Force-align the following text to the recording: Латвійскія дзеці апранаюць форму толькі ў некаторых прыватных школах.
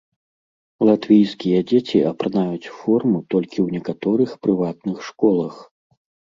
Латвійскія 0.87 1.59
дзеці 1.73 1.99
апранаюць 2.13 2.71
форму 2.79 3.19
толькі 3.35 3.57
ў 3.67 3.79
некаторых 3.79 4.29
прыватных 4.49 4.97
школах. 5.13 5.55